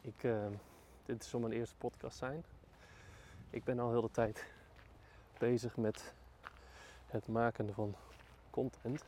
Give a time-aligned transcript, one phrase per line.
[0.00, 0.46] Ik, uh,
[1.06, 2.44] dit zal mijn eerste podcast zijn.
[3.50, 4.44] Ik ben al heel de tijd
[5.38, 6.14] bezig met
[7.06, 7.94] het maken van
[8.50, 9.04] content.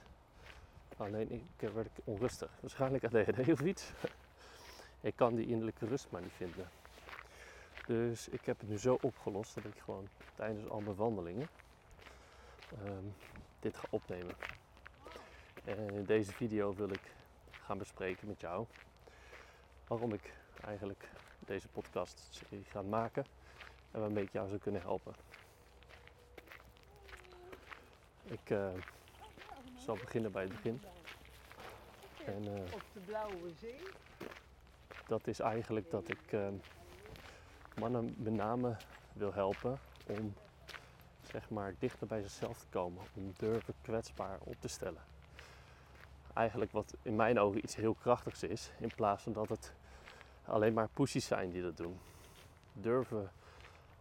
[0.97, 2.51] Alleen ik werd onrustig.
[2.61, 3.93] Waarschijnlijk ADHD of iets.
[5.01, 6.69] ik kan die innerlijke rust maar niet vinden.
[7.87, 11.49] Dus ik heb het nu zo opgelost dat ik gewoon tijdens al mijn wandelingen
[12.87, 13.15] um,
[13.61, 14.35] dit ga opnemen.
[15.65, 17.15] En in deze video wil ik
[17.51, 18.67] gaan bespreken met jou
[19.87, 20.33] waarom ik
[20.65, 21.09] eigenlijk
[21.39, 23.25] deze podcast serie ga maken
[23.91, 25.15] en waarmee ik jou zou kunnen helpen.
[28.25, 28.69] Ik uh,
[29.79, 30.83] zal beginnen bij het begin.
[32.27, 33.81] En, uh, Op de Blauwe Zee?
[35.07, 36.49] Dat is eigenlijk dat ik uh,
[37.79, 38.77] mannen met name
[39.13, 40.35] wil helpen om
[41.31, 45.03] zeg maar dichter bij zichzelf te komen, om durven kwetsbaar op te stellen.
[46.35, 49.73] Eigenlijk wat in mijn ogen iets heel krachtigs is, in plaats van dat het
[50.45, 51.99] alleen maar pushies zijn die dat doen.
[52.73, 53.31] Durven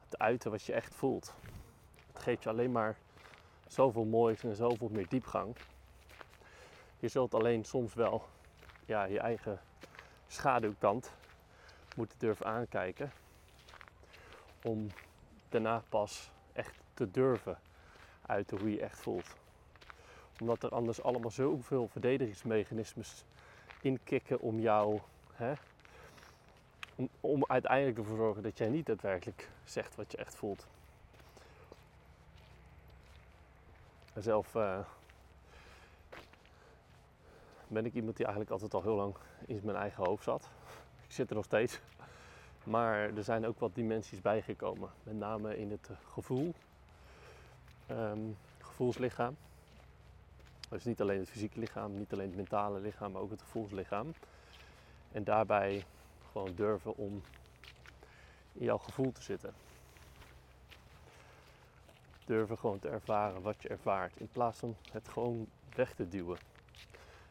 [0.07, 1.33] te uiten wat je echt voelt.
[2.07, 2.97] Het geeft je alleen maar
[3.67, 5.55] zoveel moois en zoveel meer diepgang.
[6.99, 8.27] Je zult alleen soms wel
[8.85, 9.59] ja, je eigen
[10.27, 11.11] schaduwkant
[11.95, 13.11] moeten durven aankijken.
[14.63, 14.87] Om
[15.49, 17.59] daarna pas echt te durven
[18.25, 19.35] uiten hoe je echt voelt.
[20.39, 23.23] Omdat er anders allemaal zoveel verdedigingsmechanismes
[23.81, 24.99] inkikken om jou
[25.33, 25.53] hè,
[27.21, 30.67] om, uiteindelijk ervoor te zorgen dat jij niet daadwerkelijk zegt wat je echt voelt.
[34.15, 34.79] Zelf uh,
[37.67, 40.49] ben ik iemand die eigenlijk altijd al heel lang in mijn eigen hoofd zat.
[41.07, 41.79] Ik zit er nog steeds.
[42.63, 44.89] Maar er zijn ook wat dimensies bijgekomen.
[45.03, 46.53] Met name in het gevoel.
[47.91, 49.37] Um, gevoelslichaam.
[50.69, 54.13] Dus niet alleen het fysieke lichaam, niet alleen het mentale lichaam, maar ook het gevoelslichaam.
[55.11, 55.85] En daarbij
[56.31, 57.21] gewoon durven om
[58.53, 59.53] in jouw gevoel te zitten.
[62.25, 64.17] Durven gewoon te ervaren wat je ervaart.
[64.17, 66.37] In plaats van het gewoon weg te duwen.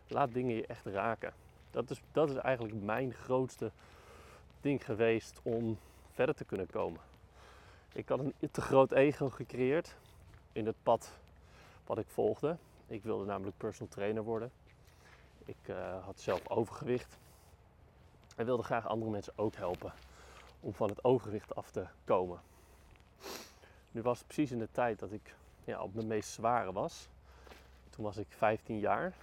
[0.09, 1.33] Laat dingen je echt raken.
[1.71, 3.71] Dat is, dat is eigenlijk mijn grootste
[4.61, 5.79] ding geweest om
[6.13, 7.01] verder te kunnen komen.
[7.93, 9.97] Ik had een te groot ego gecreëerd
[10.53, 11.19] in het pad
[11.87, 12.57] wat ik volgde.
[12.87, 14.51] Ik wilde namelijk personal trainer worden.
[15.45, 17.19] Ik uh, had zelf overgewicht.
[18.41, 19.93] En wilde graag andere mensen ook helpen
[20.61, 22.41] om van het overgewicht af te komen.
[23.91, 25.35] Nu was het precies in de tijd dat ik
[25.65, 27.09] ja, op mijn meest zware was.
[27.91, 29.15] Toen was ik 15 jaar.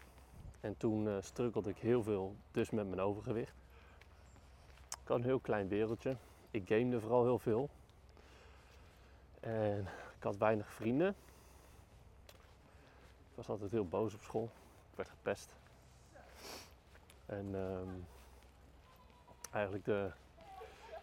[0.61, 3.53] En toen uh, struggelde ik heel veel dus met mijn overgewicht.
[4.89, 6.15] Ik had een heel klein wereldje.
[6.51, 7.69] Ik gamede vooral heel veel.
[9.39, 11.15] En ik had weinig vrienden.
[13.29, 14.49] Ik was altijd heel boos op school.
[14.91, 15.55] Ik werd gepest.
[17.25, 18.05] En um,
[19.51, 20.11] eigenlijk de,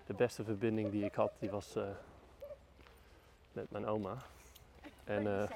[0.06, 1.88] de beste verbinding die ik had, die was uh,
[3.53, 4.16] met mijn oma.
[5.05, 5.50] En uh,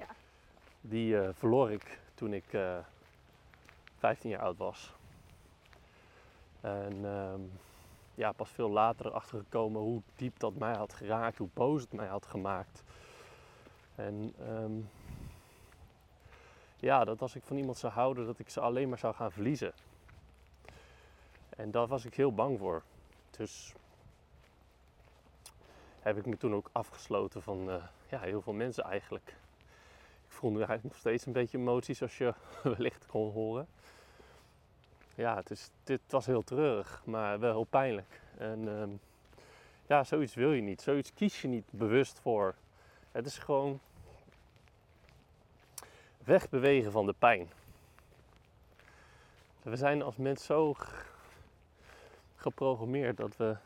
[0.80, 2.58] die uh, verloor ik toen ik
[3.98, 4.94] 15 jaar oud was.
[6.60, 7.52] En um,
[8.14, 11.92] ja, pas veel later erachter gekomen hoe diep dat mij had geraakt, hoe boos het
[11.92, 12.82] mij had gemaakt.
[13.94, 14.88] En um,
[16.76, 19.32] ja, dat als ik van iemand zou houden, dat ik ze alleen maar zou gaan
[19.32, 19.72] verliezen.
[21.56, 22.82] En daar was ik heel bang voor.
[23.30, 23.74] Dus
[26.00, 29.28] heb ik me toen ook afgesloten van uh, ja, heel veel mensen eigenlijk.
[30.26, 33.66] Ik voel nu eigenlijk nog steeds een beetje emoties, als je wellicht kon horen.
[35.14, 38.20] Ja, het, is, dit was heel treurig, maar wel heel pijnlijk.
[38.38, 38.82] En uh,
[39.86, 40.82] ja, zoiets wil je niet.
[40.82, 42.54] Zoiets kies je niet bewust voor.
[43.12, 43.80] Het is gewoon
[46.24, 47.50] wegbewegen van de pijn.
[49.62, 50.74] We zijn als mens zo
[52.46, 53.56] geprogrammeerd dat we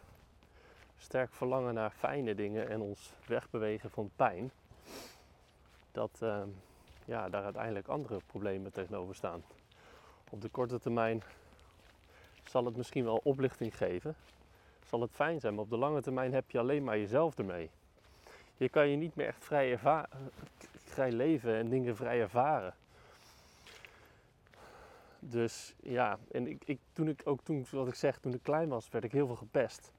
[0.98, 4.50] sterk verlangen naar fijne dingen en ons wegbewegen van pijn.
[5.92, 6.42] Dat uh,
[7.04, 9.42] ja, daar uiteindelijk andere problemen tegenover staan.
[10.30, 11.22] Op de korte termijn
[12.44, 14.14] zal het misschien wel oplichting geven.
[14.84, 17.70] Zal het fijn zijn, maar op de lange termijn heb je alleen maar jezelf ermee.
[18.56, 19.78] Je kan je niet meer echt vrij,
[20.84, 22.74] vrij leven en dingen vrij ervaren.
[25.20, 28.68] Dus ja, en ik, ik, toen ik ook toen, wat ik zeg, toen ik klein
[28.68, 29.92] was, werd ik heel veel gepest.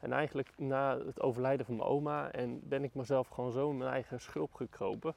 [0.00, 3.76] En eigenlijk na het overlijden van mijn oma en ben ik mezelf gewoon zo in
[3.76, 5.14] mijn eigen schulp gekropen.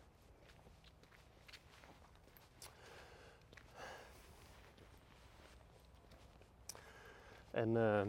[7.51, 8.01] En uh,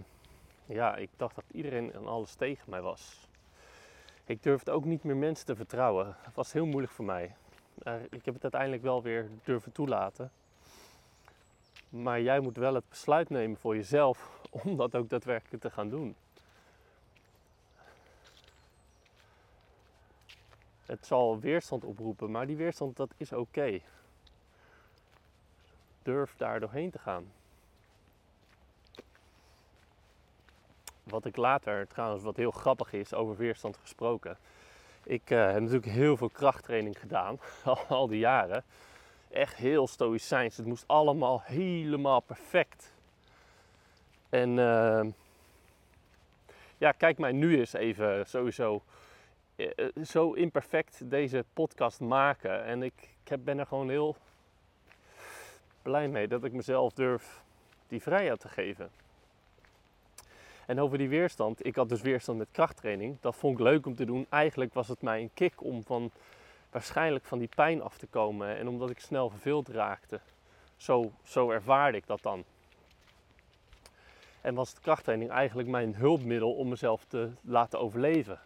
[0.67, 3.29] ja, ik dacht dat iedereen en alles tegen mij was.
[4.25, 6.17] Ik durfde ook niet meer mensen te vertrouwen.
[6.19, 7.35] Het was heel moeilijk voor mij.
[8.11, 10.31] Ik heb het uiteindelijk wel weer durven toelaten.
[11.93, 15.89] Maar jij moet wel het besluit nemen voor jezelf om dat ook daadwerkelijk te gaan
[15.89, 16.15] doen.
[20.87, 23.81] Het zal weerstand oproepen, maar die weerstand dat is oké.
[26.03, 27.33] Durf daar doorheen te gaan.
[31.03, 34.37] Wat ik later trouwens, wat heel grappig is, over weerstand gesproken.
[35.05, 37.39] Ik uh, heb natuurlijk heel veel krachttraining gedaan,
[37.89, 38.65] al die jaren.
[39.33, 40.57] Echt heel stoïcijns.
[40.57, 42.93] Het moest allemaal helemaal perfect.
[44.29, 45.05] En uh,
[46.79, 48.83] ja, kijk mij nu eens even sowieso
[49.57, 49.69] uh,
[50.05, 52.65] zo imperfect deze podcast maken.
[52.65, 52.93] En ik,
[53.25, 54.17] ik ben er gewoon heel
[55.83, 57.43] blij mee dat ik mezelf durf
[57.89, 58.91] die vrijheid te geven.
[60.67, 63.17] En over die weerstand, ik had dus weerstand met krachttraining.
[63.21, 64.27] Dat vond ik leuk om te doen.
[64.29, 66.11] Eigenlijk was het mij een kick om van
[66.73, 68.57] waarschijnlijk van die pijn af te komen.
[68.57, 70.21] En omdat ik snel verveeld raakte.
[70.77, 72.45] Zo, zo ervaarde ik dat dan.
[74.41, 78.41] En was de krachttraining eigenlijk mijn hulpmiddel om mezelf te laten overleven.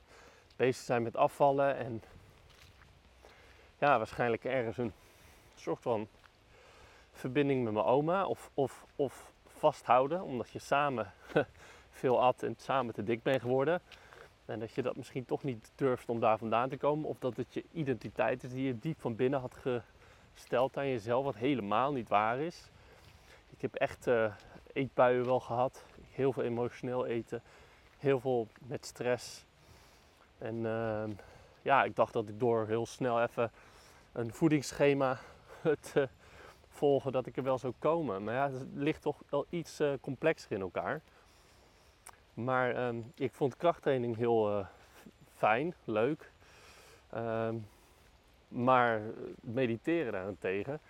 [0.57, 2.03] Bezig zijn met afvallen en
[3.79, 4.93] ja, waarschijnlijk ergens een
[5.55, 6.09] soort van
[7.13, 11.13] verbinding met mijn oma of, of, of vasthouden, omdat je samen
[11.91, 13.81] veel at en samen te dik bent geworden.
[14.47, 17.09] En dat je dat misschien toch niet durft om daar vandaan te komen.
[17.09, 19.57] Of dat het je identiteit is die je diep van binnen had
[20.35, 22.71] gesteld aan jezelf, wat helemaal niet waar is.
[23.51, 24.33] Ik heb echt uh,
[24.73, 25.85] eetbuien wel gehad.
[26.11, 27.43] Heel veel emotioneel eten.
[27.99, 29.45] Heel veel met stress.
[30.39, 31.05] En uh,
[31.63, 33.51] ja, ik dacht dat ik door heel snel even
[34.13, 35.19] een voedingsschema
[35.93, 36.09] te
[36.69, 38.25] volgen, dat ik er wel zou komen.
[38.25, 41.03] Maar ja, het ligt toch wel iets uh, complexer in elkaar.
[42.37, 44.67] Maar um, ik vond krachttraining heel uh,
[45.37, 46.31] fijn, leuk.
[47.15, 47.67] Um,
[48.49, 49.01] maar
[49.41, 50.81] mediteren daarentegen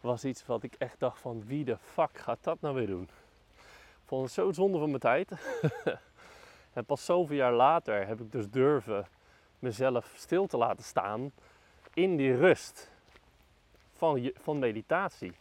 [0.00, 3.08] was iets wat ik echt dacht van wie de fuck gaat dat nou weer doen?
[3.52, 5.30] Ik vond het zo zonde van mijn tijd.
[6.72, 9.06] en pas zoveel jaar later heb ik dus durven
[9.58, 11.32] mezelf stil te laten staan
[11.94, 12.90] in die rust
[13.92, 15.32] van, van meditatie.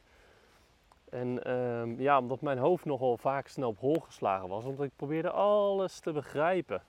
[1.13, 4.95] En um, ja, omdat mijn hoofd nogal vaak snel op hol geslagen was, omdat ik
[4.95, 6.83] probeerde alles te begrijpen.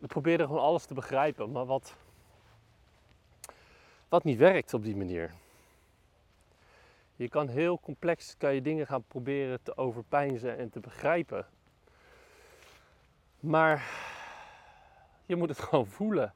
[0.00, 1.96] Ik probeerde gewoon alles te begrijpen, maar wat,
[4.08, 5.32] wat niet werkt op die manier.
[7.16, 11.46] Je kan heel complex kan je dingen gaan proberen te overpijnzen en te begrijpen.
[13.40, 13.82] Maar
[15.26, 16.34] je moet het gewoon voelen.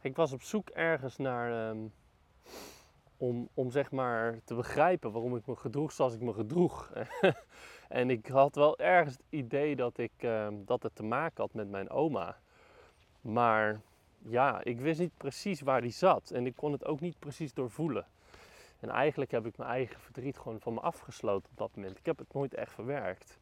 [0.00, 1.92] Ik was op zoek ergens naar um,
[3.20, 6.92] om, om zeg maar te begrijpen waarom ik me gedroeg zoals ik me gedroeg.
[7.88, 11.54] en ik had wel ergens het idee dat, ik, uh, dat het te maken had
[11.54, 12.36] met mijn oma.
[13.20, 13.80] Maar
[14.18, 17.54] ja, ik wist niet precies waar die zat en ik kon het ook niet precies
[17.54, 18.06] doorvoelen.
[18.80, 21.98] En eigenlijk heb ik mijn eigen verdriet gewoon van me afgesloten op dat moment.
[21.98, 23.38] Ik heb het nooit echt verwerkt.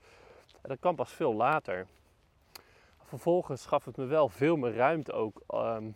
[0.61, 1.87] En dat kwam pas veel later.
[3.03, 5.43] Vervolgens gaf het me wel veel meer ruimte ook.
[5.55, 5.95] Um,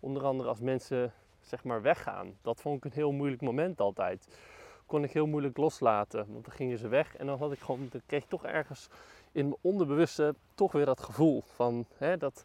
[0.00, 1.12] onder andere als mensen
[1.48, 2.38] zeg maar weggaan.
[2.42, 4.38] Dat vond ik een heel moeilijk moment altijd.
[4.86, 7.88] Kon ik heel moeilijk loslaten, want dan gingen ze weg en dan had ik gewoon,
[7.90, 8.88] dan kreeg ik toch ergens
[9.32, 12.44] in mijn onderbewuste toch weer dat gevoel van hè, dat,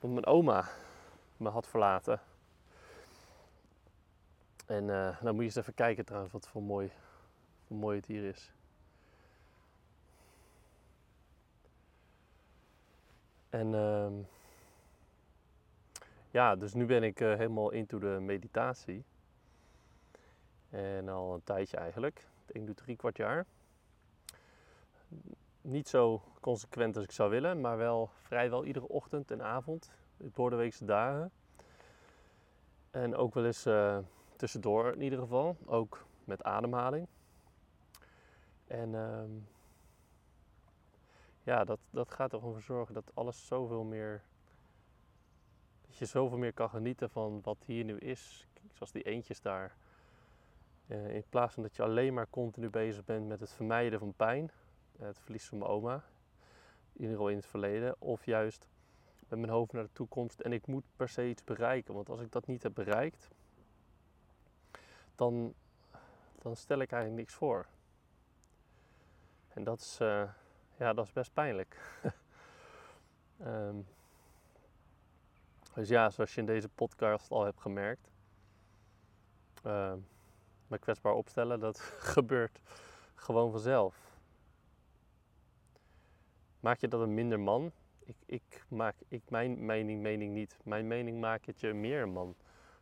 [0.00, 0.68] mijn oma
[1.36, 2.20] me had verlaten.
[4.66, 6.90] En uh, nou moet je eens even kijken trouwens wat voor mooi,
[7.66, 8.52] mooi het hier is.
[13.50, 14.06] En uh,
[16.34, 19.04] ja, dus nu ben ik uh, helemaal into de meditatie.
[20.70, 22.26] En al een tijdje eigenlijk.
[22.46, 23.46] Ik nu drie kwart jaar.
[25.60, 29.92] Niet zo consequent als ik zou willen, maar wel vrijwel iedere ochtend en avond.
[30.16, 31.30] Door de weekse dagen.
[32.90, 33.98] En ook wel eens uh,
[34.36, 35.56] tussendoor in ieder geval.
[35.64, 37.06] Ook met ademhaling.
[38.66, 39.22] En uh,
[41.42, 44.22] ja, dat, dat gaat ervoor zorgen dat alles zoveel meer
[45.98, 48.46] dat je zoveel meer kan genieten van wat hier nu is.
[48.72, 49.76] Zoals die eentjes daar.
[50.86, 54.14] Uh, in plaats van dat je alleen maar continu bezig bent met het vermijden van
[54.16, 54.50] pijn.
[55.00, 56.04] Uh, het verlies van mijn oma.
[56.92, 58.00] In ieder in het verleden.
[58.00, 58.68] Of juist
[59.28, 60.40] met mijn hoofd naar de toekomst.
[60.40, 61.94] En ik moet per se iets bereiken.
[61.94, 63.28] Want als ik dat niet heb bereikt.
[65.14, 65.54] Dan,
[66.42, 67.66] dan stel ik eigenlijk niks voor.
[69.48, 70.30] En dat is, uh,
[70.76, 72.00] ja, dat is best pijnlijk.
[73.40, 73.86] um,
[75.74, 78.10] Dus ja, zoals je in deze podcast al hebt gemerkt,
[79.66, 79.92] uh,
[80.66, 81.78] me kwetsbaar opstellen, dat
[82.14, 82.60] gebeurt
[83.14, 84.12] gewoon vanzelf.
[86.60, 87.72] Maak je dat een minder man?
[87.98, 90.58] Ik, ik maak ik, mijn mening, mening niet.
[90.64, 92.34] Mijn mening maakt het je meer een man.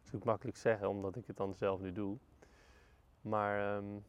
[0.04, 2.18] Dat is makkelijk zeggen, omdat ik het dan zelf nu doe.
[3.20, 4.04] Maar um,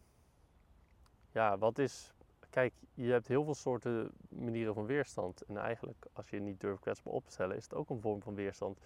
[1.32, 2.13] ja, wat is
[2.54, 5.42] kijk, je hebt heel veel soorten manieren van weerstand.
[5.42, 8.22] En eigenlijk, als je niet durft kwetsbaar op te stellen, is het ook een vorm
[8.22, 8.80] van weerstand.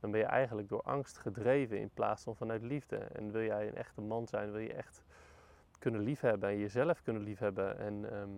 [0.00, 2.96] Dan ben je eigenlijk door angst gedreven in plaats van vanuit liefde.
[2.96, 5.04] En wil jij een echte man zijn, wil je echt
[5.78, 8.30] kunnen liefhebben en jezelf kunnen liefhebben en ehm,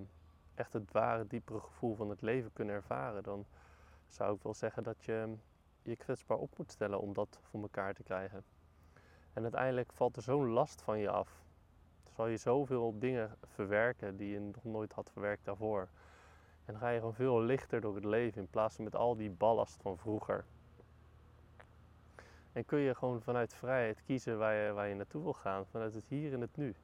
[0.55, 3.47] echt het ware, diepere gevoel van het leven kunnen ervaren, dan
[4.09, 5.37] zou ik wel zeggen dat je
[5.83, 8.45] je kwetsbaar op moet stellen om dat voor elkaar te krijgen.
[9.33, 11.47] En uiteindelijk valt er zo'n last van je af.
[12.19, 15.81] Zal je zoveel dingen verwerken die je nog nooit had verwerkt daarvoor.
[16.65, 19.17] En dan ga je gewoon veel lichter door het leven in plaats van met al
[19.17, 20.45] die ballast van vroeger.
[22.53, 25.95] En kun je gewoon vanuit vrijheid kiezen waar je, waar je naartoe wil gaan, vanuit
[25.95, 26.75] het hier en het nu.